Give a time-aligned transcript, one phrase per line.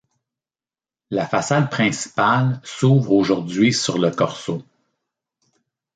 [1.11, 4.63] La façade principale s'ouvre aujourd'hui sur le Corso.